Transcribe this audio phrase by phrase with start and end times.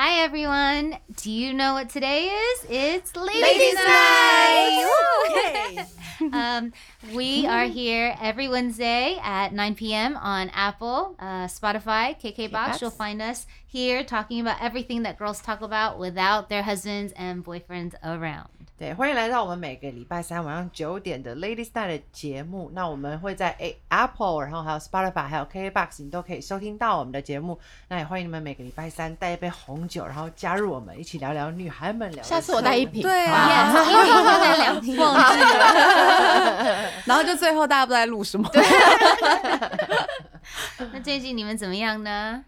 [0.00, 0.96] Hi everyone.
[1.16, 2.66] Do you know what today is?
[2.70, 4.86] It's Ladies, Ladies' Night.
[5.74, 5.86] Night.
[6.32, 6.72] Um,
[7.14, 10.16] we are here every Wednesday at 9 p.m.
[10.16, 12.78] on Apple, uh, Spotify, KK Box.
[12.78, 12.80] KKBox.
[12.80, 17.44] You'll find us here talking about everything that girls talk about without their husbands and
[17.44, 18.57] boyfriends around.
[18.78, 22.70] 对，欢迎来到我们每个礼拜三晚上九点的 Ladies Night 的节目。
[22.72, 23.56] 那我们会在
[23.88, 27.58] Apple，然后还有 Spotify，还有 KKBox，你都可以收听到我们的节目。
[27.88, 33.02] 那也欢迎你们每个礼拜三带一杯红酒，然后加入我们一起聊聊女孩们聊下次我带一瓶。
[33.02, 36.90] 对两天忘记了。
[37.04, 38.48] 然后就最后大家不知道在录什么。
[40.92, 42.44] 那最近你们怎么样呢？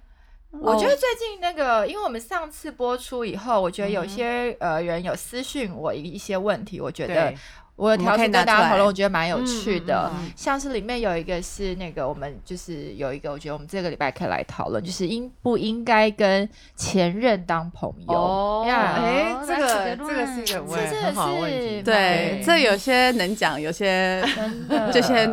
[0.53, 7.33] 我觉得最近那个，因为我们上次播出以后，我觉得有些呃人有私讯我一一些问题，我觉得
[7.77, 10.11] 我有挑我们可以出跟拿来大家讨论，我觉得蛮有趣的。
[10.13, 18.15] 嗯嗯嗯像是里面有一个是那个我们就是有一个，我觉得我们这个礼拜可以来讨论，就是应不应该跟前任当朋友？
[18.15, 21.83] 哦，呀哎，这个这个是一个问这真的很好的问题是。
[21.85, 25.27] 对，这有些能讲，有些真的这些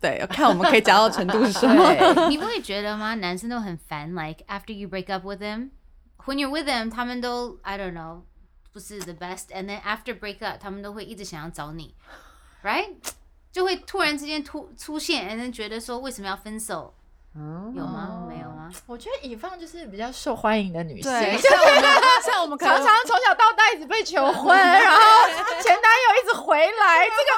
[0.00, 2.28] 对，看我们可以夹到程度是什么。
[2.28, 3.14] 你不会觉得吗？
[3.16, 5.70] 男生都很烦，like after you break up with him,
[6.24, 8.22] when you're with him，他们都 I don't know
[8.72, 11.94] 不是 the best，and then after break up，他们都会一直想要找你
[12.62, 12.94] ，right？
[13.52, 16.94] 就会突然之间突出现，and then 觉得说为什么要分手？
[17.36, 18.26] 嗯有吗？
[18.28, 18.70] 没有吗？
[18.86, 21.82] 我觉得乙方就是比较受欢迎的女性，对， 像我们
[22.24, 25.00] 像我们常常从小到大一直被求婚， 然后
[25.62, 27.30] 前男友一直回来，这个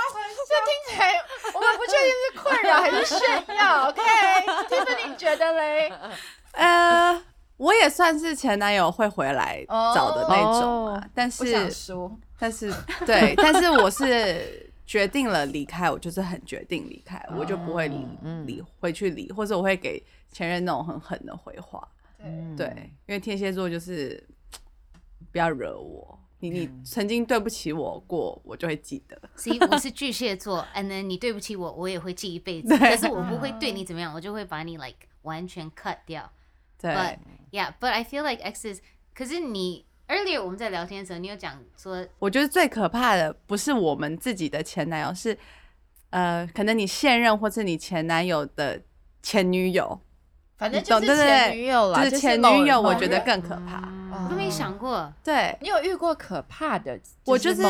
[0.48, 1.12] 这听起来
[1.54, 3.88] 我们不确定是困扰还是炫耀。
[3.88, 5.92] OK，Tiffany 你觉得嘞？
[6.52, 7.22] 呃，
[7.56, 11.94] 我也算是前男友会回来找的那种但不想是，
[12.38, 12.72] 但是
[13.06, 17.88] 对，但是我是决定了离开，我就是很决定离开，我就不会
[18.46, 21.86] 理回去理，或者我会给前任那种很狠的回话。
[22.24, 22.68] 嗯对，
[23.06, 24.22] 因为天蝎座就是
[25.32, 29.20] 不要惹我，你你曾经对不起我过，我就会记得。
[29.34, 32.76] 所以我是巨蟹座， and then 你对不起我，我也会记一辈子。
[32.76, 36.30] 可是我不会对你怎么样，我就会把你 like 完全 cut 掉。
[36.78, 37.18] 对 But
[37.50, 38.80] yeah, but I feel like exes，
[39.14, 45.36] 可是你 earlier 我们在聊天的时候，你有讲说我觉得最可怕的不是我们自己的前男友，是
[46.10, 48.80] 呃，可能你现任或是你前男友的
[49.22, 49.98] 前女友，
[50.58, 53.78] 反正就是前女友啦，就是前女友，我某觉得更可怕。
[53.78, 55.10] 哦我都没想过。
[55.24, 57.00] 对，你有遇过可怕的？
[57.24, 57.62] 我就是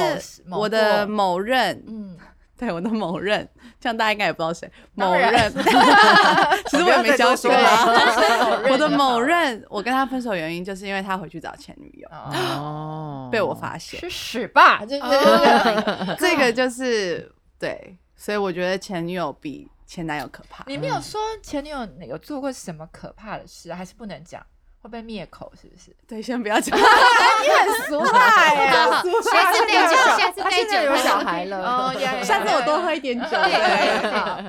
[0.45, 2.19] 某我的某某任，嗯，
[2.57, 3.49] 对我的某任，
[3.81, 4.71] 这样大家应该也不知道谁。
[4.95, 5.33] 某任，
[6.69, 7.85] 其实我也没交集不要再啦。
[7.85, 13.99] 多说了我的某任，我跟他分手原因就是因为他回去找前女友，哦，哦被我发现。
[13.99, 14.85] 是屎吧！
[14.87, 20.63] 就是哦 这个就是对，所以我觉得前女友比前男友可怕。
[20.69, 24.41] 你没有说前女友有做过什么可怕的事啊，还是不能讲？
[24.83, 25.97] 会被灭口是不是？
[26.07, 26.77] 对，先不要讲。
[26.77, 28.71] 你很俗辣耶！
[28.77, 33.29] 好好下次带酒，下次带他现在酒，有小孩了哦，呀呀下次我多喝一点酒。
[33.31, 34.43] 对，好。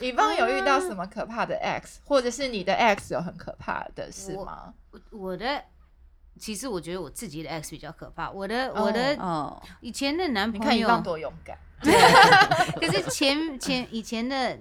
[0.00, 4.74] 乙方有遇到什么可怕的 X，或者是你的 X 有很可怕的事吗？
[4.90, 5.62] 我我的。
[6.38, 11.54] 其实我觉得我自己的 ex 比较可怕，我的我的哦，以前的男朋友，多勇敢，
[12.80, 14.58] 可是前前以前的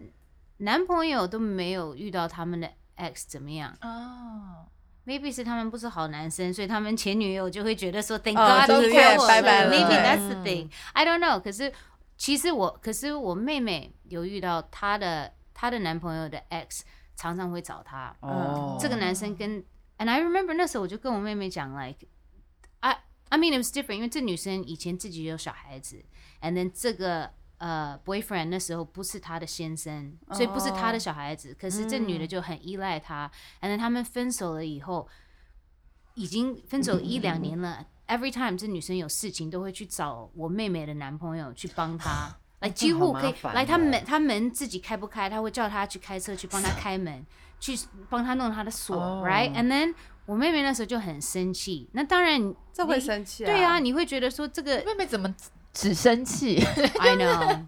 [0.58, 4.66] 男朋友都没有遇到他们的 ex 怎么样哦，
[5.10, 10.70] ？Maybe 是他们不是好男生，所以他们前女友就会觉得说 Thank 哦 God 就是离开我拜拜了 Maybe that's the thing.
[10.94, 11.42] I don't know.
[11.42, 11.74] 可是
[12.16, 16.82] 其实我，可是我妹妹有遇到她的她的男朋友的 ex
[17.16, 18.16] 常常会找她。
[18.20, 19.64] 哦这个男生跟
[19.98, 22.08] and I remember 那时候我就跟我妹妹讲 like
[22.82, 23.00] I
[23.30, 26.04] I mean it was different，因为这女生以前自己有小孩子
[26.42, 33.30] ，and then 这个呃 boyfriend 那时候不是他的先生，所以不是他的小孩子，可是这女的就很依赖他
[33.62, 35.08] ，and then 他们分手了以后，
[36.16, 37.86] 已经分手一两年了。
[38.08, 47.24] Every time 这女生有事情，都会去找我妹妹的男朋友去帮她， 来几乎可以来，他哦门他门自己开不开，他会叫他去开车去帮他 开门，
[47.60, 47.78] 去
[48.10, 49.94] 帮他弄他的锁、哦 r i g h t And then
[50.26, 53.48] 我妹妹那时候就很生气，那当然这会生气啊。
[53.48, 55.34] 对啊，，你会觉得说这个妹妹怎么
[55.74, 56.60] 只生气？
[57.00, 57.66] I know。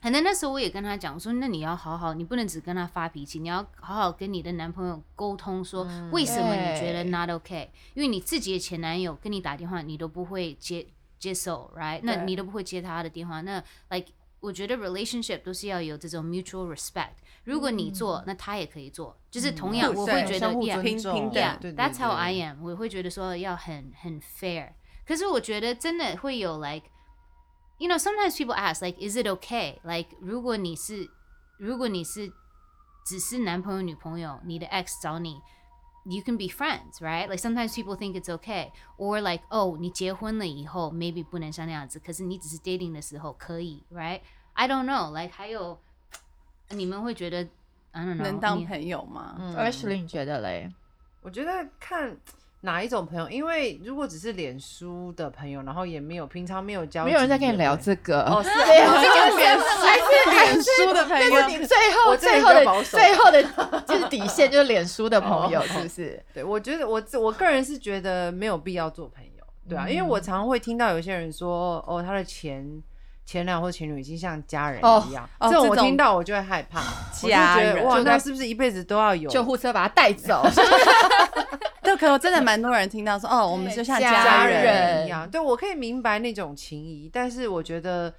[0.00, 7.66] 可能那时候我也跟他讲我说，那你要好好，你不能只跟他发脾气，你要好好跟你的男朋友沟通，说为什么你觉得 not okay？
[7.94, 10.86] 因为你自己的前男友跟你打电话，你都不会接
[11.18, 11.98] 接受，right？
[12.04, 13.60] 那你都不会接他的电话，那
[13.90, 14.06] like
[14.38, 17.14] 我觉得 relationship 都是要有这种 mutual respect。
[17.42, 22.62] 如果你做，那他也可以做，就是同样我会觉得相互 yeah 尊重平平等 Yeah, 对对 that's how I am。
[22.62, 24.74] 我会觉得说要很很 fair。
[25.04, 26.84] 可是我觉得真的会有 like。
[27.77, 29.79] you know, sometimes people ask, like, is it okay?
[29.83, 31.09] Like, 如果你是，
[31.57, 32.31] 如果你是
[33.05, 35.41] 只是男朋友女朋友，你的 ex 找你，
[36.05, 37.27] you can be friends, right?
[37.27, 44.21] Like sometimes people think it's okay, or like oh，你结婚了以后 maybe 不能像那样子，可是你只是 dating 的时候可以，right?
[44.53, 45.11] I don't know.
[45.11, 45.79] Like 还有
[46.69, 47.47] 你们会觉得
[47.91, 49.35] I don't know 你能当朋友吗？
[49.39, 50.71] 嗯 Ashley，你觉得嘞？
[51.21, 52.17] 我觉得看
[52.62, 63.42] 哪一种朋友，因为如果只是脸书的朋友，然后也没有平常没有交集，没有人在跟你聊这个哦， 是对，啊这个脸还是还是书的朋友是你最后我最后的最后的
[63.86, 66.20] 就是底线就是脸书的朋友，哦是不是？
[66.34, 72.82] 对，我觉得我我个人是觉得没有必要做朋友，对啊，因为我常常会听到有些人说，哦，他的前
[73.28, 76.80] 前男友或前女友已经像家人哦一样，哦这种我听到我就会害怕，
[77.22, 77.76] 我就家人。
[77.76, 79.28] 觉得哇，那是不是一辈子都要有？
[79.28, 80.42] 救护车把他带走，
[81.84, 85.28] 就，可能真的蛮多人听到说，哦，我们就像家人一样？
[85.30, 88.10] 对我可以明白那种情谊，但是我觉得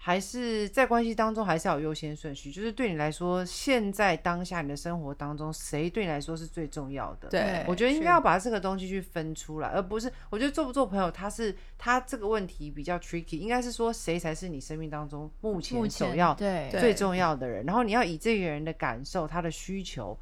[0.00, 7.28] 还是在关系当中还是要有优先顺序，就是对你来说，现在当下你的生活当中，谁对你来说是最重要的？
[7.28, 20.16] 对我觉得应该要把这个东西去分出来，而不是我觉得做不做朋友，他是他这个问题比较 tricky，应该是说谁才是你生命当中目目前前首要对最重要的人，然后你要以这个人的感受、他的需求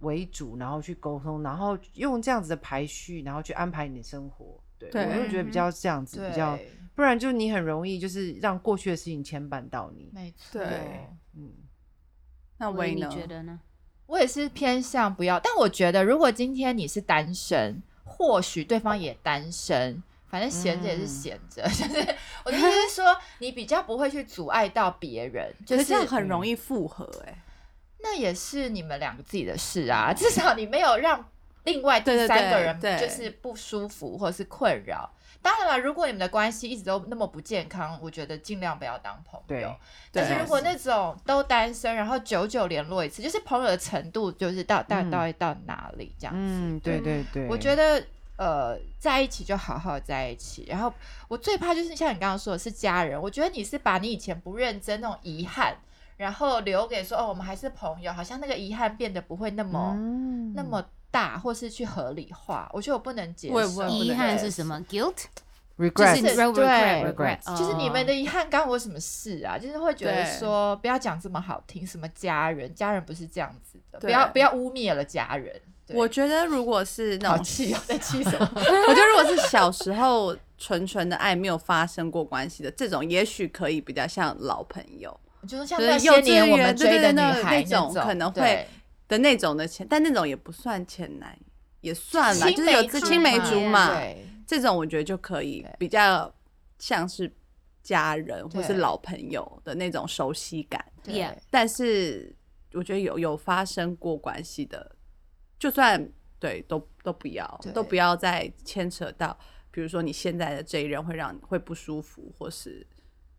[0.00, 4.60] 为主，然后去沟通，然后用这样子的排序，然后去安排你的生活。
[4.78, 10.10] 对，对我就觉得比较这样子，比较，对，不然就你很容易就是让过去的事情牵绊到你。
[10.12, 10.62] 没错。
[10.62, 11.52] 对嗯，
[12.58, 13.08] 那威呢？
[13.08, 13.60] 觉得呢？
[14.06, 22.14] 我也是偏向不要，但我觉得如果今天你是单身，或许对方也单身，反正闲着也是闲着， 就是
[22.44, 27.42] 我的意思是说，你比较不会去阻碍到别人，就是可这样很容易复合哎、
[28.00, 31.26] 那也是你们两个自己的事啊，至少你没有让
[31.64, 35.10] 另外第三个人就是不舒服或者是困扰。
[35.44, 39.76] 当然了，如果你们的关系一直都那么不健康，我觉得尽量不要当朋对友。
[40.10, 46.40] 但是如果那种都单身，然后久久联络一次，就是朋友的程度，就是到到嗯到底到哪里这样子？
[46.40, 48.02] 嗯，对对对，我觉得
[48.38, 50.64] 呃，在一起就好好在一起。
[50.66, 50.90] 然后
[51.28, 55.76] 我最怕就是像你刚刚说的是家人，我觉得你是把你以前不认真那种遗憾，
[56.16, 60.82] 然后留给说哦，我们还是朋友，好像那个遗憾变得不会那么、嗯那么
[61.14, 62.68] 大，或是去合理化。
[62.72, 63.88] 我觉得我不能接受。
[63.88, 65.14] 遗憾是什么？guilt，
[65.78, 69.56] 就 regret，对 regret regret，就是你们的哦遗憾干我什么事啊？
[69.56, 75.54] 就是会觉得对说，不要讲这么好听，什么家人，家人不是这样子的，不对要不要污蔑了家人。
[75.86, 78.50] 对我觉得如果是那种，好气哦，在气什么？
[78.56, 85.14] 我觉得如果是小时候纯纯的爱没有发生过关系的这种，也许可以比较像老朋友
[85.46, 88.68] 就是像就是那些年我们追的女孩那种可能会对
[89.14, 91.38] 的那种的前，但那种也不算前男，
[91.80, 93.96] 也算啦，就是有青青梅竹马，
[94.46, 96.32] 这种我觉得就可以比较
[96.78, 97.32] 像是
[97.82, 100.84] 家人或是老朋友的那种熟悉感。
[101.02, 102.34] 对但是
[102.72, 104.96] 我觉得有有发生过关系的，
[105.58, 109.38] 就算对都都不要，都不要再牵扯到，
[109.70, 112.86] 比如说你现在的这一任会让你会不舒服，或是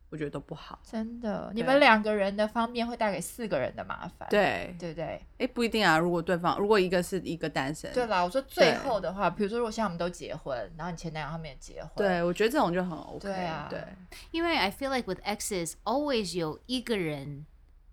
[0.10, 0.80] 我觉得都不好。
[0.84, 5.22] 真的，你们两个人的方面会带给四个人的麻烦，对，对不对？
[5.40, 5.98] 哎，不一定啊。
[5.98, 13.20] 如果对方如果一个是一个单身，对啦，我说最后的话，比如说如果像我们都结婚，然后你前男友他们也结婚，对我觉得这种就很 OK。
[13.20, 13.84] 对啊对
[14.32, 17.46] 因为 I feel like with exes always 有一个人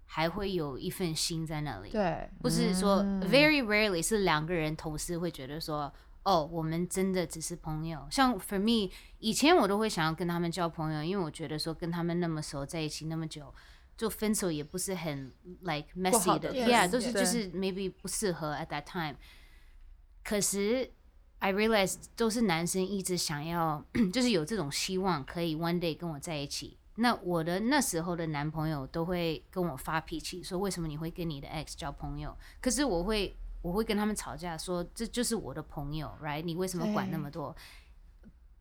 [0.04, 5.92] 还会有一份心在那里，对不是说嗯 very rarely 是两个人同时会觉得说，
[6.24, 8.06] 哦，我们真的只是朋友。
[8.10, 13.52] 像 for me，以前我都会想要跟他们交朋友，因为我觉得说跟他们那么熟，在一起那么久，
[13.96, 15.32] 就分手也不是很
[15.62, 19.16] like messy 的，yeah，都是就是 maybe 不适合 at that time。
[20.22, 20.92] 可是
[21.40, 26.78] I realize 都是男生一直想要， 就是有这种希望可以 one day 跟我在一起。
[26.96, 32.36] 那我的那时候的男朋友都会跟我发脾气，说为什么你会跟你的 ex 交朋友？
[32.60, 36.42] 可是我会我会跟他们吵架，说这就是我的朋友，right？
[36.42, 37.56] 你为什么管那么多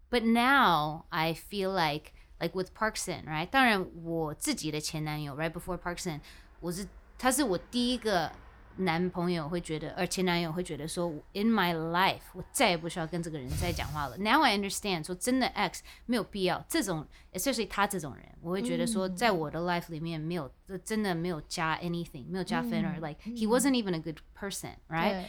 [0.10, 3.48] ？But now I feel like like with Parkson, right？
[3.48, 6.22] 当然我自己的前男友，right before Parkson，
[6.60, 8.32] 我是他是我第一个
[8.81, 14.17] 男朋友会觉得，而前男友会觉得说，in my life，我再也不需要跟这个人再讲话了。
[14.19, 20.53] Now I understand，说真的，X 没有必要这种，especially 他这种人，我会觉得说，在我的 life 里面没有，
[20.85, 25.25] 真的没有加 anything，没有加分，or like he wasn't even a good person，right？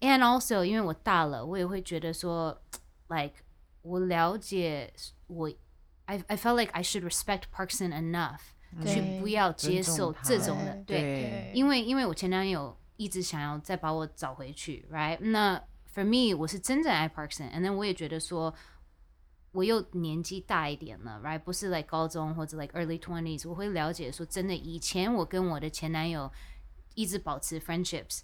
[0.00, 2.62] 对 And also，因为我大了，我也会觉得说，
[3.08, 3.34] like
[3.82, 4.92] 我了解
[5.26, 5.48] 我，
[6.06, 8.40] I I felt like I should respect Parkson enough
[8.85, 15.17] 去不要接受这种的，对，对，因为因为我前男友一直想要再把我找回去，right？
[15.19, 15.61] 那
[15.93, 18.53] for me，我是真正爱 Parkson，and then 我也觉得说。
[19.53, 21.39] 我又年纪大一点了，right？
[21.39, 26.31] 不是 like 高中或者 like early twenties，我会了解说，真的，以前我跟我的前男友
[26.93, 28.19] 一直保持 friendships，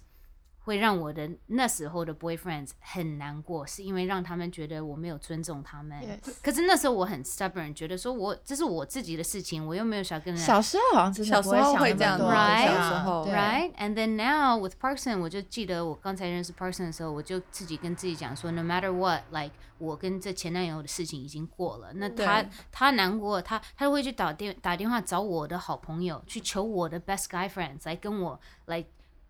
[0.64, 6.02] 会让我的那时候的 boyfriends 很难过，是因为让他们觉得我没有尊重他们。
[6.02, 6.34] Yes.
[6.42, 12.66] 可是那时候我很 stubborn，觉得说我这是我自己的事情，我又没有想跟人小时候好像真的小时候会这样 Right？
[12.66, 13.24] 小时候。
[13.24, 13.34] 对。
[13.34, 28.82] Right, and then now with Parkson，我就记得我刚才认识 Parkson 的时候，我就自己跟自己讲说，No matter what，like 我跟这前男友的事情已经过了，那他他难过，他他会去打电打电话找我的好朋友，去求我的 best guy friends 来跟我来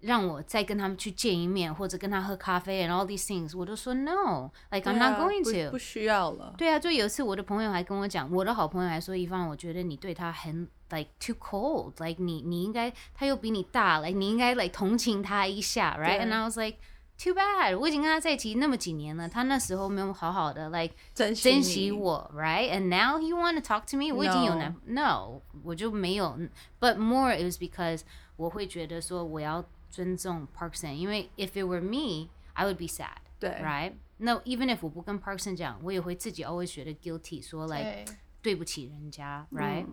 [0.03, 5.77] 让我再跟他们去见一面，或者跟他喝咖啡，and all these things，我都说 No，like I'm 对啊 not going 不 to 不。
[5.77, 6.53] 需要了。
[6.57, 16.77] 对啊，就有一次我的朋友还跟我讲，我的好朋友还说，一方，我觉得你对他很 like too cold，like 你你应该他又比你大，like 你应该 like 同情他一下，right？And 对 I was like
[17.21, 26.39] too bad，我已经跟他在一起那么几年了，他那时候没有好好的 like 珍惜珍惜你我，right？And now he want to talk to me，我已经有男 no，我就没有，
[26.79, 28.03] but more it was because
[28.37, 29.61] 我会觉得说我要
[29.94, 33.18] 尊重 Parkson，因为 if it were me，I would be sad。
[33.38, 33.92] 对 right？
[34.16, 38.04] 那 even if 我不跟 Parkson 讲，我也会自己 always 觉得 guilty，说 like 对
[38.42, 39.86] 对不起人家，right?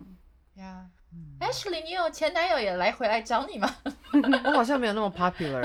[0.56, 0.86] Yeah,
[1.38, 3.72] Ashley，你有前男友也来回来找你吗？
[4.44, 5.62] 我好像没有那么 popular。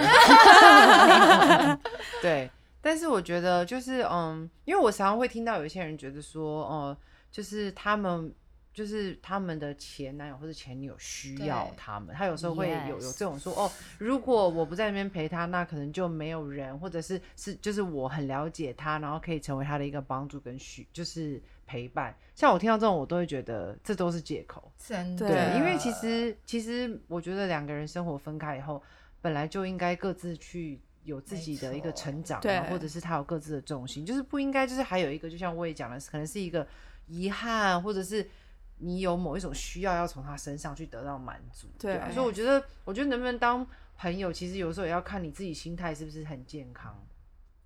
[2.22, 6.96] 对，但是我觉得就是嗯，因为我常常会听到有一些人觉得说，哦、
[7.32, 8.32] 就是他们。
[8.78, 22.16] 就是他们的前男友或者前女友需要他们，他有时候会有有这种说哦，如果我不在那边陪他，那可能就没有人，或者是是就是我很了解他，然后可以成为他的一个帮助跟需就是陪伴。
[22.36, 24.72] 像我听到这种，我都会觉得这都是借口。
[24.78, 28.80] 真的，因为其实其实我觉得两个人生活分开以后，
[29.22, 36.68] 本来就应该各自去有自己的一个成长、对啊，或者是他有各自的重心，就是不应该就是还有一个，就像我也讲的，可能是一个
[37.08, 38.30] 遗憾，或者是
[38.80, 41.68] 你有某一种需要要从他身上去得到满足。
[41.80, 43.66] 对啊，所以我觉得，我觉得能不能当
[43.98, 46.96] 朋友，其实有时候也要看你自己心态是不是很健康。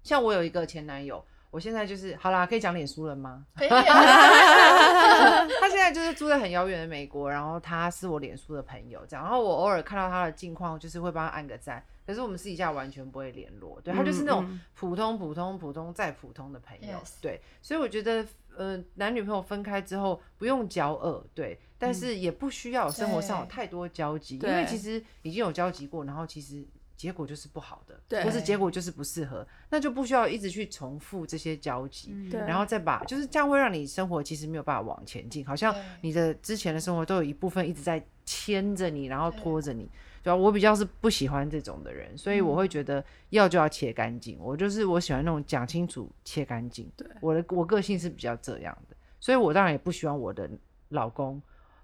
[0.03, 3.45] 像我有一个前男友，我现在就是好啦，可以讲脸书了吗？
[3.55, 3.75] 可以啊，
[5.59, 26.65] 他现在就是住在很遥远的美国，然后他是我脸书的朋友，这样，然后我偶尔看到他的近况，就是会帮他按个赞，可是我们私底下完全不会联络，对他就是那种普通普通普通再普通的朋友对，所以我觉得呃男女朋友分开之后不用交恶，对，但是也不需要生活上有太多交集，因为其实已经有交集过，然后其实。
[26.97, 32.29] 结果就是不好的，对或是结果就是不适合，那就不需要一直去重复这些交集。
[32.29, 39.91] 然后再把，就是这样会让你生活其实没有办法往前进，好像你的之前的生活都有一部分一直在牵着你，然后拖着你，对
[40.29, 44.37] 吧、我比较是不喜欢这种的人，所以我会觉得要就要切干净。
[44.39, 46.87] 我就是我喜欢那种讲清楚、切干净。
[46.95, 50.49] 对我的我个性是比较这样的，所以我当然也不希望我的
[50.89, 51.41] 老公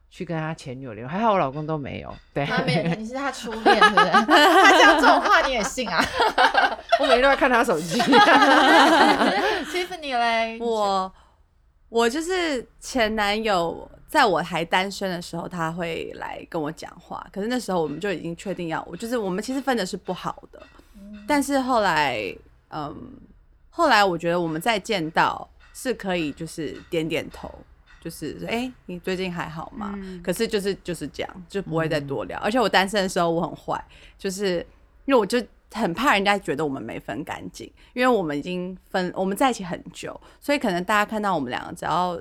[0.10, 2.14] 去跟他前女友联络，还好我老公都没有。
[2.34, 4.10] 对，他没有， 你是他初恋，是不是？
[4.12, 6.04] 他讲这种话你也信啊
[7.00, 8.00] 我每天都在看他手机。？
[9.68, 11.12] Tiffany 嘞，我
[11.90, 17.26] 我就是前男友，在我还单身的时候，他会来跟我讲话。
[17.32, 20.62] 可是那时候我们就已经确定要，我就是我们其实分的是不好的。
[21.28, 22.34] 但是后来，
[22.70, 22.96] 嗯，
[23.70, 27.54] 后来我觉得我们再见到是可以，就是点点头，
[28.00, 29.94] 就是哎、诶你最近还好吗？
[29.98, 32.40] 嗯可是就是就是这样，就不会再多聊。
[32.40, 33.84] 而且我单身的时候我很坏，
[34.18, 34.66] 就是
[35.04, 42.18] 因为我就很怕人家觉得我们没分干净，因为我们已经分我们在一起很久，所以可能大家看到我们两个只要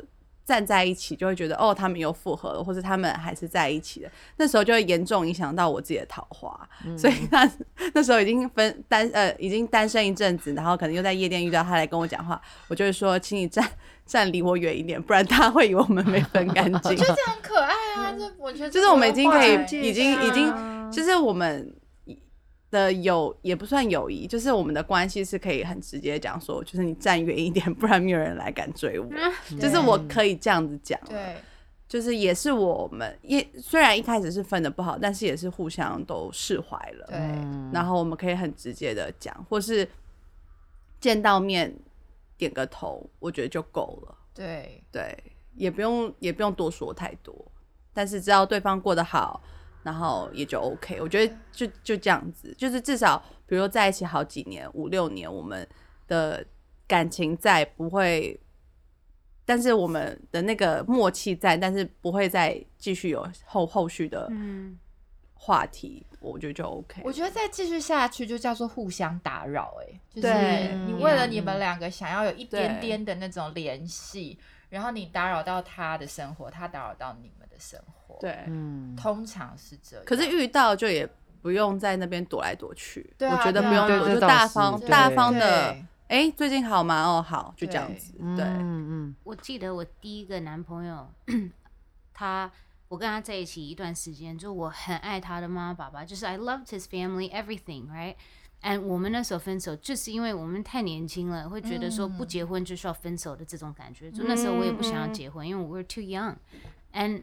[0.47, 4.09] 站在一起，就会觉得哦，他们又复合了，或者他们还是在一起的。
[4.37, 6.57] 那时候就会严重影响到我自己的桃花，
[6.97, 7.51] 所以那
[7.93, 13.69] 那时候已经分单呃已经单身一阵子，然后可能又在夜店遇到他来跟我讲话，我就会说，请你站
[14.07, 16.75] 站离我远一点，不然他会以为我们没分干净。
[16.75, 21.75] 我觉得这样很可爱啊，这我觉得就是我们已经可以已经已经啊就是我们
[22.77, 29.09] 的友也不算友谊，就是我们的关系是可以很直接讲说，就是你站远一点， 不然没有人来敢追我。
[29.59, 31.37] 就是我可以这样子讲，对
[31.89, 37.07] 就是也是我们也虽然一开始是分的不好，但是也是互相都释怀了。
[37.07, 39.89] 对嗯然后我们可以很直接的讲，或是
[41.01, 41.75] 见到面
[42.37, 44.15] 点个头，我觉得就够了。
[44.35, 45.17] 对对，
[45.55, 47.35] 也不用也不用多说太多，
[47.95, 49.43] 但是知道对方过得好，
[49.87, 51.01] 然后也就 OK。
[51.01, 53.17] 我觉得就就这样子，就是至少
[53.47, 55.67] 比如说在一起好几年，五六年，我们
[56.09, 56.45] 的
[56.89, 58.39] 感情在，不会，
[59.45, 64.77] 但是我们的那个默契在，但是不会再继续有后后续的嗯，
[65.35, 67.03] 话题，我觉得就 OK。
[67.05, 74.37] 我觉得再继续下去就叫做互相打扰、哎，就是你为了嗯你们两个想要有一点点的那种联系，
[74.69, 80.05] 然后你打扰到他的生活，他打扰到你们的生活，，对，嗯，通常是这样。
[80.05, 81.09] 可是遇到就也
[81.43, 83.09] 不用在那边躲来躲去。
[83.17, 85.85] 对啊我觉得对啊不用躲，对这倒就大是对方大方的对。
[86.09, 87.03] 哎，最近好吗？
[87.03, 88.15] 哦，好，就这样对子。
[88.21, 91.13] 嗯对，嗯我记得我第一个男朋友，
[92.15, 92.51] 他
[92.89, 98.15] 我跟他在一起一段时间，就我很爱他的妈妈爸爸，就是 I loved his family everything right。
[98.63, 104.11] and 我们那时候分手，就是因为我们太年轻了，会觉得说不结婚就是要分手的这种感觉。
[104.11, 106.37] 就那时候我也不想要结婚，因为我 we're too young。
[106.93, 107.23] and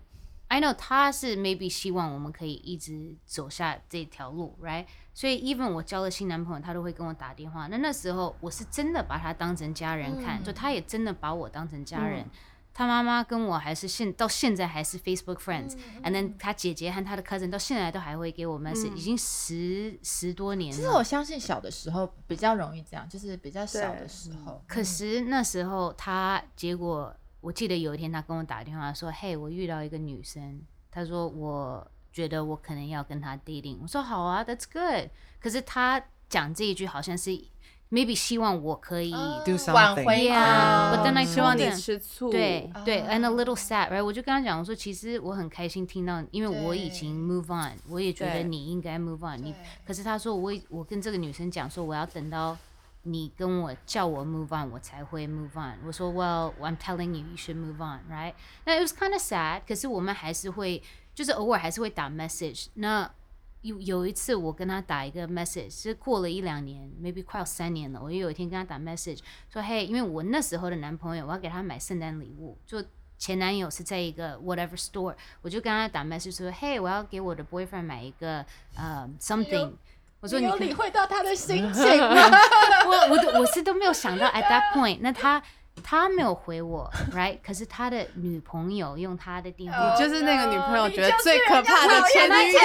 [0.53, 4.86] I know 他是 maybe 希望我们可以一直走下这条路，right？
[5.12, 7.65] 所以 even 我交了新男朋友，他都会跟我打电话。
[7.65, 12.24] 那那时候我是真的把他当成家人看，就他也真的把我当成家人。
[12.72, 20.88] 他妈妈跟我还是现到现在还是 Facebook friends，and、then 他姐姐和他的 cousin 到现在都还会给我 message，、已经十十多年其实。
[20.89, 24.63] 我相信小的时候比较容易这样，就是比较小的时候。
[24.67, 35.10] 可是那时候他结果，我记得有一天他跟我打电话说：“嘿，我遇到一个女生，他说我觉得我可能要跟她 dating。”我说：“好啊，That's good。”
[35.42, 37.32] 可是他讲这一句好像是
[37.92, 39.12] maybe 希望我可以。
[39.12, 42.32] Do 挽回他 but then I 希望你吃醋。
[42.32, 44.06] 对对啊，and a little sad，right？
[44.06, 49.52] 我就跟他讲，我说其实我很开心听到，因为我已经 move on，我也觉得你应该 move on 你。
[49.52, 52.58] 对可是他说我我跟这个女生讲说我要等到
[53.05, 55.78] 你跟我叫我 move on，我才会 move on。
[55.87, 58.35] 我说 Well, I'm telling you, you should move on, right？
[58.64, 60.83] 那 it was kind of sad，可是我们还是会，
[61.14, 62.67] 就是偶尔还是会打 message。
[62.75, 63.11] 那
[63.62, 68.02] 有有一次我跟他打一个 message，是过了一两年，maybe 快要三年了。
[68.02, 72.85] 我有一天跟他打 message 说，嘿，因为我那时候的男朋友，我要给他买圣诞礼物，就
[73.17, 78.45] 前男友是在一个 whatever store，我就跟他打 message 说，嘿，我要给我的 boyfriend 买一个
[78.76, 79.73] 呃 something。
[80.24, 82.15] 我说你可以你有理会到他的心情 吗？
[82.88, 85.44] 我我都我是都没有想到 at that point，那他
[85.84, 87.39] 他没有回我，right？
[87.46, 92.60] 可是他的女朋友用他的电话，就是那个女朋友你觉得最可怕的前女友。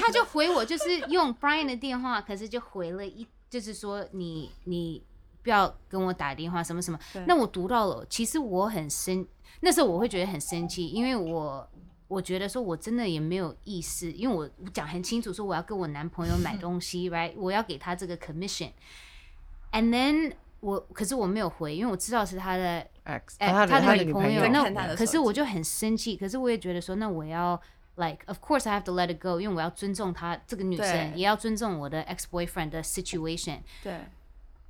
[0.00, 5.04] 他就回我，就是用 Brian 的电话，可是就回了一，就是说你你
[5.42, 7.22] 不要跟我打电话什么什么对。
[7.28, 9.26] 那我读到了，其实我很生，
[9.60, 11.68] 那时候我会觉得很生气，因为我。
[12.08, 17.34] 我觉得说，我真的也没有意思，因为我我讲很清楚，说我要跟我男朋友买 东西，right？
[17.36, 27.60] 我要给他这个 commission，and then 我可是我没有回，因为我知道是他的 X，哎，他他的女女朋友，那看他的可手机是我就很生气，可是我也觉得说，那我要
[27.96, 33.58] like of course I have to let it go，因为我要尊重她这个女生，对也要尊重我的 ex boyfriend 的 situation。
[33.82, 34.00] 对，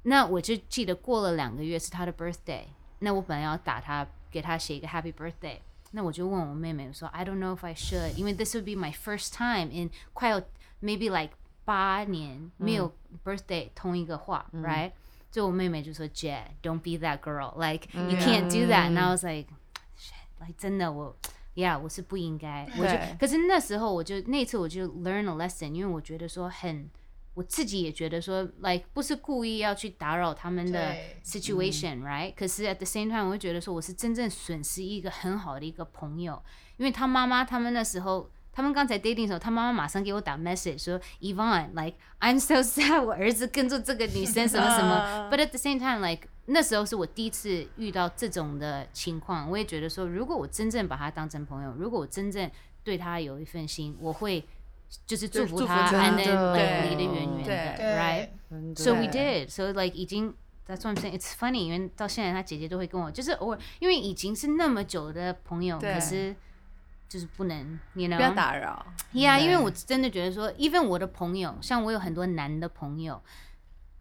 [0.02, 2.64] 那我就记得过了两个月是他的 birthday，
[2.98, 5.58] 那我本来要打他，给他写一个 happy birthday。
[5.91, 10.41] 那我就问我妹妹我说 I don't know if I should，因为 this would be my first time in 快要
[10.81, 11.33] maybe like
[11.65, 12.93] 八年没有
[13.23, 14.95] birthday 通一个话、r i g h t
[15.31, 19.49] 就我妹妹就说 Jet，don't be that girl，like you can't do that。and I was like
[19.97, 21.15] shit，like 真的我。
[21.55, 26.89] Yeah，我是不应该，我就对可是那时候我就那次我就 learn a lesson，因为我觉得说很，
[27.38, 30.92] 我自己也觉得说，like 不是故意要去打扰他们的
[31.24, 36.42] situation，right？、可是 at the same time，我会觉得说我是真正损失一个很好的一个朋友，
[36.78, 38.28] 因为他妈妈他们那时候。
[38.50, 45.30] 他们刚才 dating 的时候，他妈妈马上给我打 message 说，Yvonne，like I'm so sad，我儿子跟着这个女生什么什么。
[45.30, 52.50] But at the same time，like 那时候是我第一次遇到这种的情况，我也觉得说，如果我真正把他当成朋友，如果我真正
[52.82, 54.44] 对他有一份心，我会
[55.06, 59.48] 就是祝福他祝福他，and then 真的 like 离得远远的对，right？So we did.
[59.48, 60.34] So like 已经
[60.66, 61.18] That's what I'm saying.
[61.18, 66.36] It's funny，因为到现在他姐姐都会跟我，就是偶尔，因为已经是那么久的朋友，可是
[67.08, 68.86] 就是不能，you know，不要打扰。
[69.14, 73.22] Yeah，因为我真的觉得说，even 我的朋友，像我有很多男的朋友，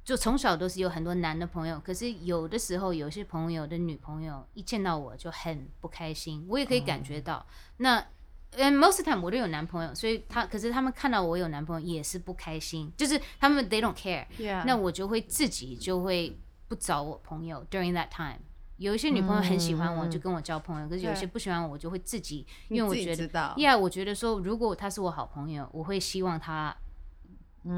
[0.04, 7.46] 就从小都是有很多男的朋友，可是有的时候有些朋友的女朋友一见到我就很不开心，我也可以感觉到。
[7.78, 8.06] 那
[8.52, 14.26] 嗯，most of the time 我都有男朋友，所以他可是他们看到我有男朋友也是不开心，就是他们 they don't care。
[14.66, 16.36] 那我就会自己就会
[16.68, 18.40] 不找我朋友 during that time。
[18.78, 26.76] 有一些女朋友很喜欢我，就跟我交朋友；可是有一些不喜欢我，我就会自己，因为我觉得知道，Yeah，我觉得说，如果他是我好朋友，我会希望他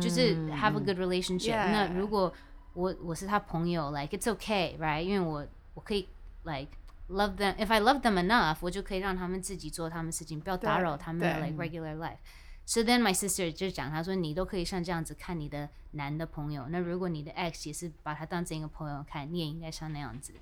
[0.02, 1.52] 就是 have a good relationship。
[1.56, 2.34] 那如果
[2.74, 5.02] 我我是他朋友，like it's okay，right？
[5.02, 6.08] 因为我我可以
[6.44, 6.68] like
[7.10, 7.56] love them。
[7.58, 12.18] If I love them enough，我就可以让他们自己做他们事情，不要打扰他们的 like regular life。
[12.66, 20.34] So then my sister 就讲，她说你都可以像这样子看你的男的朋友，那如果你的 ex 也是把他当成一个朋友看，你也应该像那样子。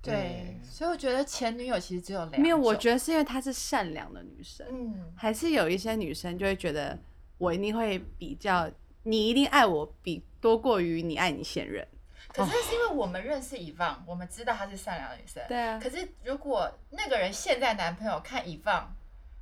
[0.00, 2.42] 对，所以我觉得前女友其实只有两种。
[2.42, 6.96] 没有，我觉得是因为她是善良的女生，嗯，还是有一些女生就会觉得
[7.38, 8.70] 我一定会比较，
[9.02, 11.84] 你一定爱我比多过于你爱你现任。
[12.34, 15.42] 可是是因为我们认识以放，我们知道她是善良的女生。
[15.46, 18.92] 对啊可是如果那个人现在男朋友看以放，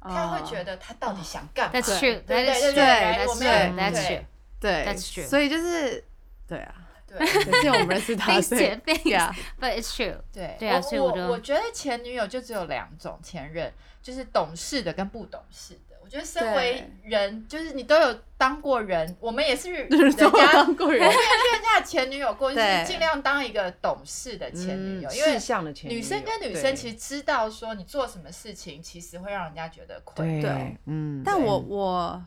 [0.00, 2.22] 他会觉得他到底想干嘛 That's 对 true.
[2.26, 2.74] 对对对 true.
[2.74, 3.72] 对 That's 我 true.
[3.72, 4.24] 没有 That's
[4.60, 5.14] 对 true.
[5.14, 6.04] 对所以就是
[6.46, 6.74] 对啊，
[7.06, 10.18] 对可是我们认识他 to thanks, Yeah but it's true.
[10.32, 15.91] 对对啊我所以我我我觉得前女友就只有两种前任，就是懂事的跟不懂事的。
[16.12, 25.32] 我觉得身为人，就是你都有当过人，我们也是 人家都有当过人我们也是人家的前女友过，就是对尽量当一个懂事的前女友，嗯因为
[25.88, 30.42] 女生跟女生其实知道说你做什么事情，其实会让人家觉得亏。
[30.42, 32.22] 对对嗯，但我我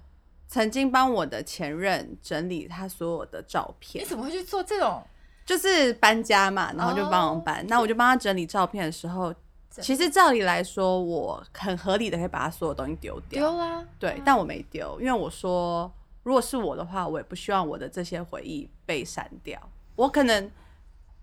[0.47, 5.03] 曾经帮我的前任整理他所有的照片你，怎么会去做这种？
[5.45, 7.63] 就是搬家嘛，然后就帮哦我搬。
[7.67, 9.31] 那我就帮他整理照片的时候，
[9.81, 15.91] 其实照理来说，我很合理的可以把他所有东西丢掉，丢啦，对，但我没丢，因为我说，
[16.23, 19.59] 如果是我的话，我也不希望我的这些回忆被删掉。
[19.95, 20.51] 我可能，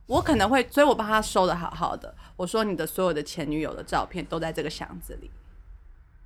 [0.07, 2.15] 我可能会，所以我帮他收的好好的。
[2.37, 5.31] 我说你的所有的前女友的照片都在这个箱子里。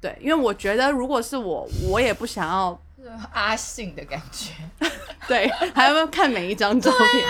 [0.01, 2.81] 对，因为我觉得如果是我，我也不想要
[3.33, 4.53] 阿信的感觉。
[5.27, 7.25] 对，还要看每一张照片。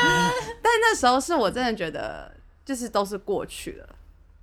[0.62, 2.30] 但那时候是我真的觉得，
[2.64, 3.88] 就是都是过去了。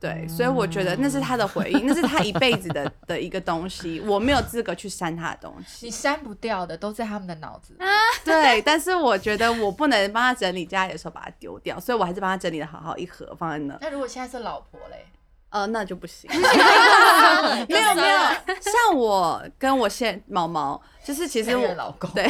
[0.04, 5.86] 对，所以我觉得那是他的回忆，那是他一辈子的 的一个东西，我没有资格去删他的东西。
[5.86, 7.80] 你删不掉的，都在他们的脑子里。
[8.26, 13.78] 对，但是我觉得我不能帮他整理家里的时候把它丢掉，所以我还是帮他整理的好好一盒放在那。
[13.80, 15.06] 那如果现在是老婆嘞？
[15.52, 16.30] 呃，那就不行。
[17.70, 18.18] 没有没有，
[18.60, 22.24] 像我跟我现毛毛，就是其实我老公对，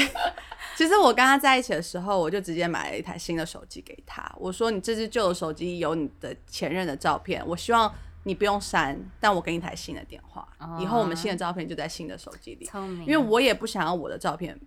[0.75, 4.23] 其实我跟他在一起的时候，我就直接买了一台新的手机给他。
[4.38, 10.47] 我说你这只旧的手机有你的前任的照片，我希望你不用删，但我给你一台新的电话，
[10.79, 12.65] 以后我们新的照片就在新的手机里。
[12.65, 14.59] 聪明，因为我也不想要我的照片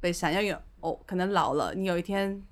[0.00, 2.42] 被删，因为哦，可能老了，你有一天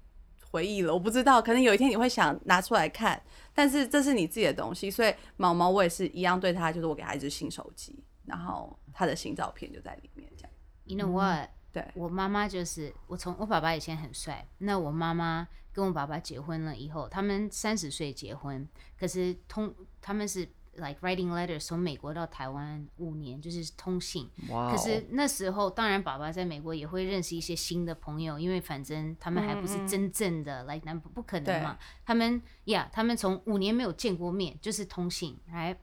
[0.50, 3.20] 回忆了，我不知道，可能有一天你会想拿出来看，
[3.54, 10.52] 但是这是你自己的东西，所以毛毛我也是一样对他，就是我给他一只新手机，然后他的新照片就在里面，这样
[10.84, 11.50] You know what？
[11.72, 24.28] 对，我妈妈就是我从我爸爸以前很帅，那我妈妈跟我爸爸结婚了以后，他们三十岁结婚，可是通他们是 like writing letters 从美国到台湾五年，就是通信。
[24.48, 31.78] 可是那时候，当然爸爸在美国也会认识一些新的朋友，因为反正他们还不是真正的来南、不可能嘛。
[32.04, 35.76] 他们呀他们从五年没有见过面，就是通信，right？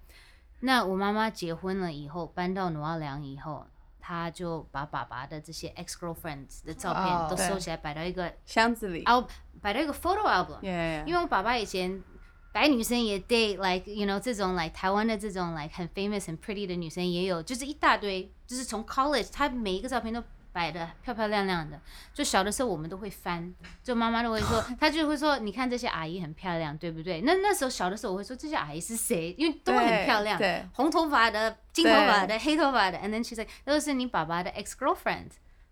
[0.61, 3.67] 那我妈妈结婚了以后，搬到努奥良以后，
[4.07, 9.27] 她就把爸爸的这些 ex girlfriends 的照片哦都收起来，摆到一个箱子里，al
[9.61, 10.61] 摆到一个 photo album。
[10.61, 12.01] 耶因为我爸爸以前
[12.53, 20.23] 白女生也 date like you know 这种 like 台湾的这种 like 很 famous 很 pretty 的女生也有，就是一大堆，就是从 college 他每一个照片都
[20.57, 21.79] 摆的漂漂亮亮的。
[22.13, 27.21] 就小的时候我们都会翻，就妈妈都会说， 她就会说，你看这些阿姨很漂亮，对不对？
[27.21, 29.35] 那那时候小的时候我会说这些阿姨是谁？
[29.37, 35.29] 因为都很漂亮，对红头发的、金头发的、黑头发的，and then she's like 都是你爸爸的 ex girlfriend。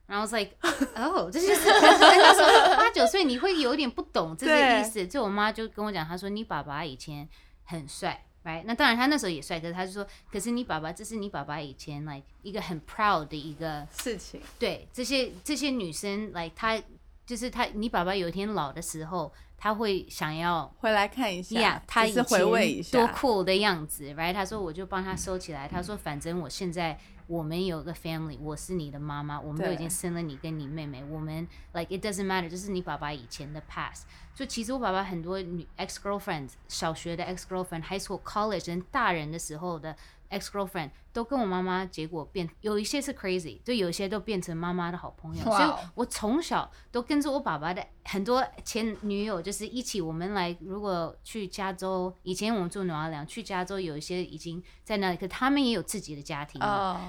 [0.08, 0.52] 然后 I was like，
[0.95, 5.08] 哦，这就是那时候八九岁，你会有点不懂这些意思。
[5.08, 7.28] 就我妈就跟我讲，她说你爸爸以前
[7.63, 8.63] 很帅，right？
[8.65, 16.81] 那当然他那时候也帅，可是他就说，可是你爸爸这是你爸爸以前 like 一个很 proud 的一个，事情，对这些这些女生 like 她
[17.25, 24.33] 就是他，你爸爸有一天老的时候，他会想要回来看一下呀，他以只是回味一下，前多酷的样子，right？
[24.33, 25.67] 他说我就帮他收起来。
[25.67, 34.03] 他说反正我现在我们有个 family，我是你的妈妈，我们都已经生了你跟你妹妹，我们 like it doesn't matter，就是你爸爸以前的 past。
[34.35, 39.95] 就其实我爸爸很多女 ex girlfriend，小学的 ex girlfriend，high school college 跟大人的时候的
[40.38, 45.43] ex girlfriend 都跟我妈妈结果变，有一些是 crazy，就有一些都变成妈妈的好朋友。
[45.43, 56.60] 所以我从小都跟着我爸爸的很多前女友，就是一起我们来，如果去加州，以前我们住纽奥良，去加州有一些已经在那里，可他们也有自己的家庭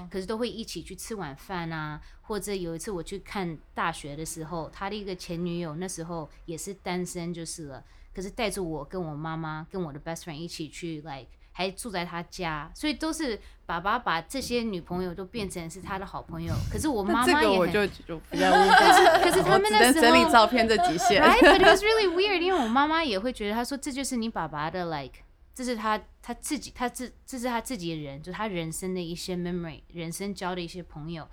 [0.09, 7.83] 可是都会一起去吃晚饭啊，或者有一次我去看大学的时候，他的一个前女友那时候也是单身就是了，
[8.15, 17.73] 可是带着我跟我妈妈跟我的 best friend 一起去，like 还住在他家，所以都是爸爸把这些女朋友都变成是他的好朋友，可是我妈那这个我妈也很。
[17.73, 25.21] 就 就比较无法，可是他我只能们那时候整理照片这极限，Right, but it was really weird，因为我妈妈也会觉得，她说这就是你爸爸的 like，
[25.55, 31.27] 这是他他自己，他自这是他自己的人，就他人生的一些 memory，人生交的一些朋友，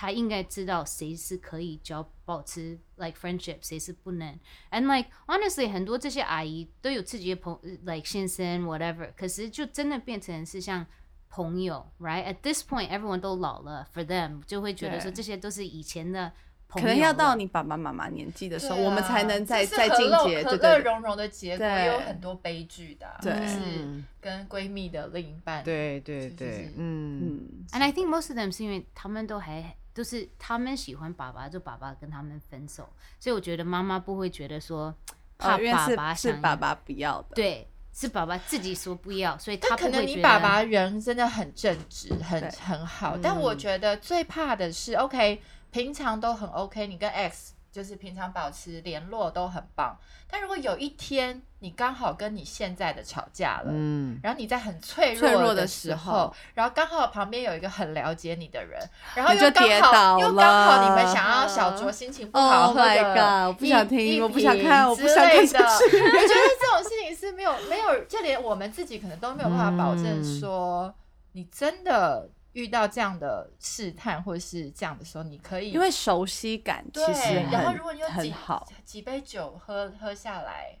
[0.00, 4.38] 他应该知道谁是可以交保持 like friendship，谁是不能。
[4.70, 10.86] And like honestly，很多这些阿姨都有自己的朋 like 先生 whatever，可是就真的变成是像。
[11.32, 16.32] 朋友，right？At this point, everyone 都老了，for them 就会觉得说这些都是以前的
[16.66, 20.70] 朋友可能要到你爸爸妈妈年纪的时候，啊我们才能再再进阶，和乐和对对对。
[20.70, 32.88] 乐融融的结果，对也有很多悲剧的啊，对就是嗯跟闺蜜的另一半，对对是是对嗯，And I think most of them 是因为他们都还都是他们喜欢爸爸，就爸爸跟他们分手，
[33.20, 34.92] 所以我觉得妈妈不会觉得说
[35.38, 43.54] 怕哦，因为爸是爸想要是爸爸不要的，对，是爸爸自己说不要，所以他但可能你爸爸人真的很正直，很很好，但我。
[43.60, 49.96] 觉得最怕的是，OK，平常都很 OK，你跟 X 就是平常保持联络都很棒，
[50.28, 58.80] 但如果有一天你刚好跟你现在的吵架了，嗯，然后你在很脆脆弱弱的时时候候，然后刚好旁边有一个很了解你的人，
[59.14, 65.46] 然后就又刚好跌倒又刚好你们想要小酌心情不好 Oh 喝 my 个 god，我不想一听一我不想瓶看我不之想看。
[65.46, 70.94] 下 去我觉得这种事情是没有没有，就连我们自己可能都没有办法保证嗯说，
[71.32, 80.76] 你真的遇到这样的试探或者是这样的时候，你可以因为熟悉感其对实，然后如果你有几好，几杯酒喝喝下来，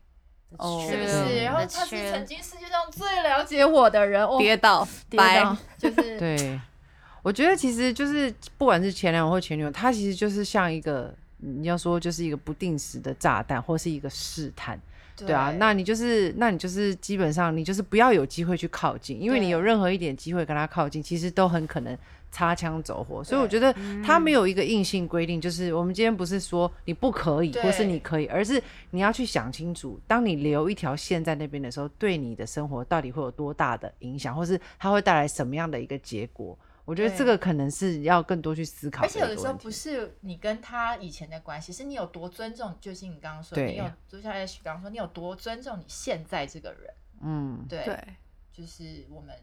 [0.56, 1.44] 哦是不是？
[1.44, 6.60] 然后他是曾经世界上最了解我的人，哦，跌倒跌倒，就是 对，
[7.22, 14.80] 我觉得其实就是不管是前男友或前女友，他其实就是像一个你要说就是一个不定时的炸弹，或是一个试探。
[15.26, 15.34] 对。
[15.34, 21.96] 啊，那你就是，那你就是基本上你就是不要有机会去靠近，因为你有任何一点机会跟他靠近，其实都很可能
[22.30, 23.22] 擦枪走火。
[23.22, 27.62] 所以我对觉得他没有一个硬性规定，就是我们今天不是说你不可以，对。
[27.62, 36.58] 或是你可以，而是你要去想清楚，当你留一条线在那边的时候，对你的生活到底会有多大的影响，或是它会带来什么样的一个结果。
[36.90, 37.18] 我觉得对。
[37.18, 39.08] 这个可能是要更多去思考而。
[39.08, 47.96] 且有的时候不是你跟他以前的关系，是你有多尊重，就是你刚刚说，对你有就像 H 刚刚说，你有多尊重你现在这个人，嗯，对，对，
[48.52, 49.34] 就是我们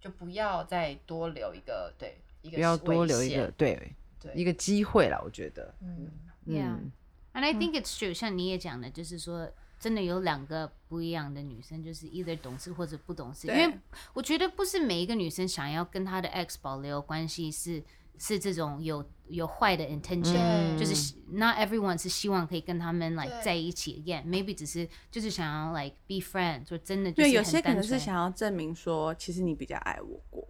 [0.00, 5.20] 就不要再多留一个对一个不要多危留一个险对对一个机会了。
[5.24, 6.10] 我觉得，嗯。
[6.46, 6.74] Yeah.
[6.74, 6.92] 嗯
[7.32, 9.48] And I think it's true，、像你也讲的，就是说，
[9.80, 13.48] 真的有两个不一样的女生，就是 either 懂事或者不懂事。
[13.48, 13.74] 因为
[14.12, 17.82] 我觉得不是每一个女生想要跟她的 ex 保留关系是
[18.18, 24.02] 是这种有有坏的 intention，、对就是 not everyone 是希望可以跟他们 like 在一起。
[24.04, 30.20] Again，maybe 只是就是想要 like be friends，就真的就是有些可能是想要证明说，其实你比较爱我。
[30.28, 30.46] 过，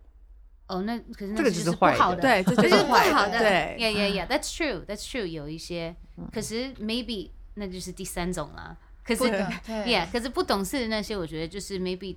[0.67, 3.39] 哦，那可是那这个就就是坏的不好的，对，这这就是是不坏好的。
[3.39, 5.27] 对，yeah yeah yeah，that's true，that's true。
[5.27, 5.95] 有一些，
[6.33, 8.77] 可是 maybe 那就是第三种啦。
[9.17, 9.31] 可是
[9.67, 12.17] 对，yeah，可是不懂事的那些，我觉得就是 maybe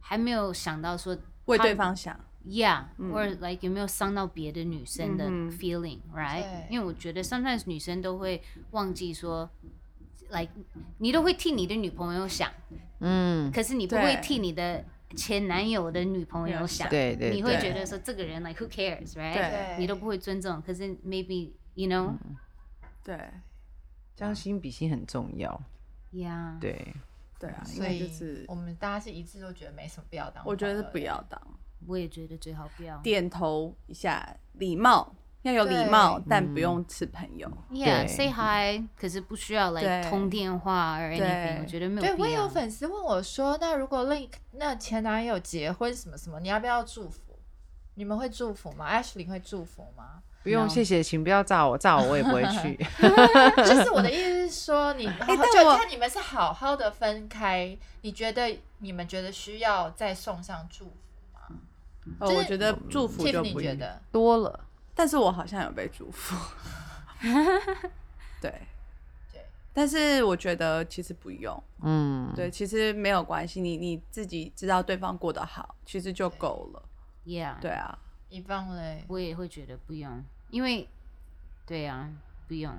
[0.00, 6.42] 还没有想到说为对方想，，yeah，或者 like 有没有伤到别的女生的嗯 feeling，right？
[6.42, 6.66] 对。
[6.70, 9.48] 因为我觉得 sometimes 女生都会忘记说
[10.30, 10.50] ，like
[10.98, 12.50] 你都会替你的女朋友想，
[12.98, 14.84] 嗯，可是你不会替你的
[15.14, 19.78] 前男友的女朋友想，对对对你会觉得说这个人 like who cares，right？
[19.78, 22.16] 你都不会尊重，可是 maybe you know，yeah，、
[23.04, 23.30] 对
[24.16, 25.62] 将心比心很重要。
[26.60, 26.94] 对，
[27.38, 31.40] 对啊，应所以就是我们大家是一致都觉得没什么必要当，我觉得是不要当，
[31.86, 32.96] 我也觉得最好不要。
[32.98, 37.50] 点头一下，礼貌要有礼貌，但不用是朋友。
[37.70, 42.48] Yeah，say hi，可是不需要来通电话 or anything，我觉得没有对我也有。
[42.48, 47.38] 粉丝问我说，那如果另那前男友结婚什么什么，你要不要祝福？
[47.94, 50.22] 你们会祝福吗？Ashley 会祝福吗？
[50.46, 52.76] 不用谢谢，请不要炸我，炸我我也不会去。
[53.66, 60.92] 就是我的意思是说，你好好 但就我看你们是好好的分开，你觉得你们觉得需要再送上祝福
[61.34, 61.58] 吗？
[62.20, 64.00] 哦，就是我觉得祝福就你不，觉得？
[64.12, 64.60] 多了，
[64.94, 66.36] 但是我好像有被祝福。
[68.40, 68.52] 对。
[69.32, 76.82] 对，但是我觉得其实不用，嗯，对，其实没有关系，你你自己知道对方过得好，其实就够了。
[77.24, 80.88] Yeah，对啊，一方嘞，我也会觉得不用，因为
[81.66, 82.08] 对啊，
[82.48, 82.72] 不用，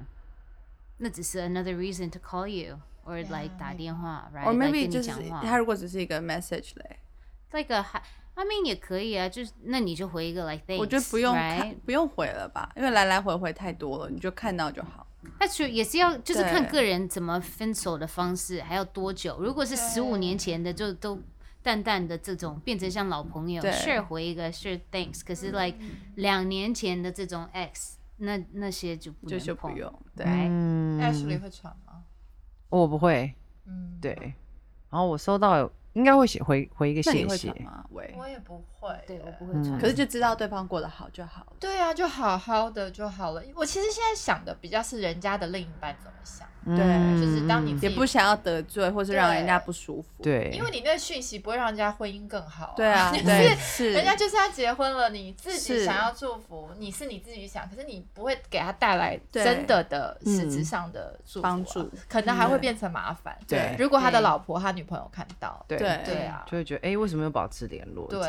[0.98, 5.42] 那只是 another reason to call you or like 打电话，right？or maybe 跟就是你讲话。
[5.44, 7.00] 他如果只是一个 message 嘞
[7.52, 8.02] ，like a hi-
[8.36, 11.76] mean 也可以啊，就是那你就回一个 like thanks，我觉得不用看 right？
[11.86, 15.06] 不用回了吧，因为来来回回太多了，你就看到就好。
[15.40, 19.38] 那是也是要就是看个人怎么分手的方式，还要多久。
[19.42, 21.20] 如果是十五年前的，就都
[21.68, 25.20] 淡淡的这种变成像老朋友对，share 回一个 share thanks。
[25.26, 25.78] 可是 like
[26.16, 30.26] 两年前的这种 x，那那些就不就能碰就不用，对？
[30.26, 32.06] 嗯 Ashley 会传吗？
[32.70, 33.34] 我不会，
[33.66, 34.14] 嗯，对。
[34.90, 37.86] 然后我收到应该会写回回一个谢谢，吗？
[37.92, 38.98] 喂，我也不会。
[39.06, 39.78] 对我不会嗯传。
[39.78, 41.54] 可是就知道对方过得好就好了。
[41.60, 43.44] 对啊，就好好的就好了。
[43.54, 50.24] 我其实现在想的比较是人家的另一半怎么想，嗯就是当你自己也不想要得罪或是让人家不舒服。
[50.24, 63.38] 对，因为你那个讯息不会让人家婚姻更好、对啊， 就是 是，人家就是要结婚了，你自己想要祝福，你是你自己想，可是你不会给他带来真的的嗯实质上的祝福啊、帮助可能还会对变成麻烦。
[63.48, 68.08] 对如果他的老婆、他女朋友看到，对对对啊，就会觉得哎、为什么又保持联络？
[68.08, 68.20] 对，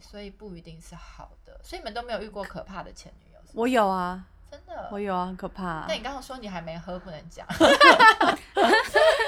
[0.00, 1.58] 所以不一定是好的。
[1.62, 4.98] 所以你们都没有遇过可怕的前女友，我有啊，真的我。
[4.98, 5.94] 有啊，很可怕那。
[5.94, 7.46] 你刚刚说你还没喝，不能讲。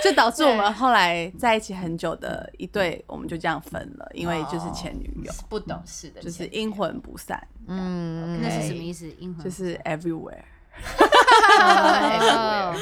[0.02, 9.08] 就导致我们后来在一起很久的一对，我们就这样分了，因为就是前女友，不懂事的就是阴魂不散，嗯，那是什么意思？
[9.18, 10.42] 阴魂就是 everywhere。
[11.60, 12.74] 哦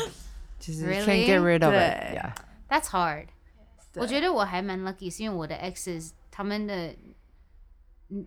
[0.58, 3.26] 就是 Really？can't get rid of it，yeah，That's hard。
[3.94, 7.14] 我觉得我还蛮 lucky，是因为我的 exes 他们的嗯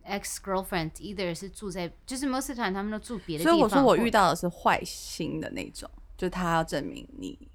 [0.05, 3.53] ex girlfriend either 是住在，就是 most of the time 他们都住别的地方。
[3.53, 7.49] 所以我说我遇到的是坏心的那种，就他要证明你，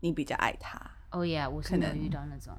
[0.00, 0.78] 你比较爱他。
[1.10, 2.56] 哦、oh、yeah，我是没有遇到那种。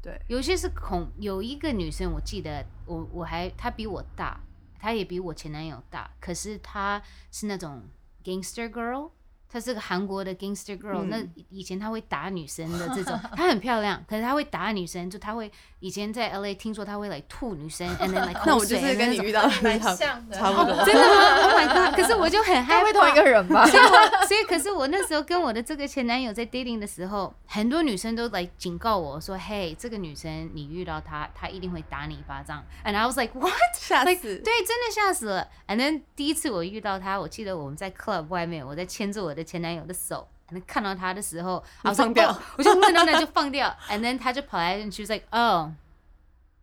[0.00, 4.40] 对，有些是恐，有一个女生我记得我我还她比我大，
[4.78, 7.82] 她也比我前男友大，可是她是那种
[8.22, 9.10] gangster girl。
[9.56, 20.84] 她是个韩国的 gangster girl，、嗯那以前她会打女生的这种， 她很漂亮，可是她会打女生，就她会以前在 LA 听说她会来吐女生，and then 来 口水，那我就是跟你遇到的蛮差像的，差不多。
[20.84, 21.16] 真的吗？
[21.46, 21.96] Oh my god！
[21.96, 23.64] 可是我就很害怕，会同一个人吧？
[23.66, 34.36] 所以我，所以可是我那时候跟我的这个前男友在 dating 的时候，很多女生都来警告我说：“嘿，这个女生你遇到她，她一定会打你一巴掌。” And I was like, "What？” 吓 like, 死！
[34.38, 35.48] 对，真的吓死了。
[35.68, 40.28] And then 第一次我遇到她，我记得我们在 club 外面，我在牵着我的前男友的手。
[40.48, 43.74] And 看到他的时候，你 I was like, 放掉 "Oh," 我就那那那就放掉。
[43.90, 45.70] And then 他就跑来，and she was like, "Oh,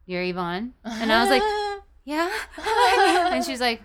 [0.06, 1.44] you're Yvonne?" And I was like,
[2.06, 2.30] "Yeah."
[3.30, 3.84] and she's like,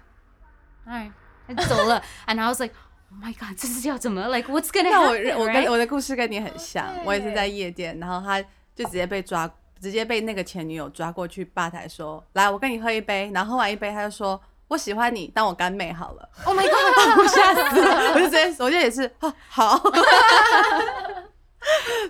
[0.87, 1.11] "All right."
[1.49, 2.01] 他就走了。
[2.29, 2.75] And I was like,
[3.11, 8.41] "Oh my god，这是要怎么？Like what's gonna 那我 happen?" 我跟我的故事跟你很像，对我也是在夜店，然后他
[8.77, 16.29] 就直接被抓，直接被那个前女友抓过去吧台说：“来，我跟你喝一杯。”然后喝完一杯，他就说：“我喜欢你，当我干妹好了。
[16.45, 19.83] Oh my god！” 我吓死了，我就直接，我就也是，啊好。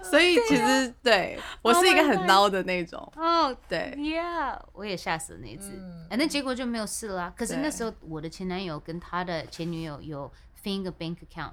[0.03, 11.53] 所以其实对我是一个很孬的那种，哦、对 Yeah，我也吓死了那一次，嗯反正结果就没有事了啊、可是那时候我的前男友跟他的前女友有分一个 bank account，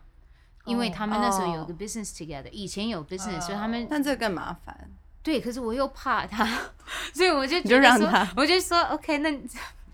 [0.65, 4.91] 因为哦他们那时候有哦个 business together，以前有 business，、所以他们但这个更麻烦。
[5.23, 6.45] 对，可是我又怕他，
[7.13, 9.31] 所以我就你就觉得说让他我就说 OK，那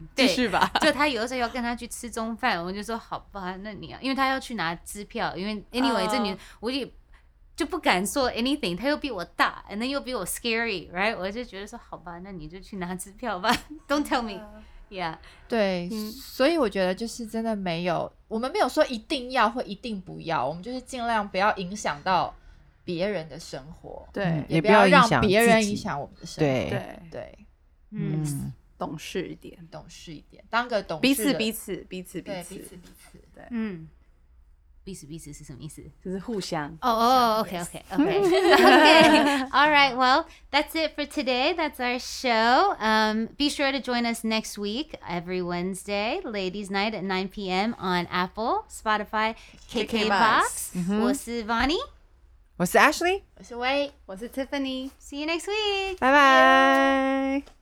[0.16, 0.72] 继对续吧。
[0.82, 6.90] 就他有的时候要跟他去吃中饭，我就说好吧，那你要，因为他要去拿支票，因为 anyway、哦这女我也
[7.56, 11.16] 就不敢说 anything，他又比我大，and then 又比我 scary，right？
[11.18, 13.56] 我就觉得说好吧，那你就去拿支票吧，
[13.88, 16.12] Don't tell me，yeah，对，嗯。
[16.12, 22.34] 所以我觉得就是真的没有，我们没有说一定要或一定不要，我们就是尽量不要影响到
[22.84, 26.52] 别人的生活，对也也不要让别人影响我们的生活。
[26.52, 27.38] 对对，对，
[27.92, 33.19] 嗯，嗯，懂事一点，懂事一点，当个懂事彼此的彼此彼此对此彼此彼此。
[33.51, 33.89] 嗯，
[34.85, 35.83] 彼此彼此是什么意思？
[36.05, 36.77] 就是互相。
[36.81, 38.21] Oh, oh, okay, okay, okay.
[38.21, 39.49] okay.
[39.51, 39.97] All right.
[39.97, 41.55] Well, that's it for today.
[41.55, 42.77] That's our show.
[42.79, 47.75] Um, be sure to join us next week, every Wednesday, Ladies Night at 9 p.m.
[47.79, 49.35] on Apple, Spotify,
[49.71, 50.73] KKBox.
[50.75, 51.01] KKBox.
[51.01, 51.81] 我是 Vonnie.
[52.59, 53.93] 我是 Ashley，我是薇。
[54.07, 54.91] 我是 Tiffany。
[55.01, 55.99] See you next week.
[55.99, 57.60] 拜拜。